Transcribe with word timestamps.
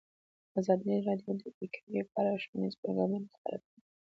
ازادي 0.59 0.91
راډیو 1.07 1.31
د 1.41 1.43
بیکاري 1.57 2.01
په 2.09 2.15
اړه 2.21 2.31
ښوونیز 2.43 2.73
پروګرامونه 2.81 3.27
خپاره 3.35 3.57
کړي. 3.65 3.79